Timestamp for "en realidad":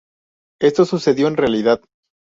1.27-1.79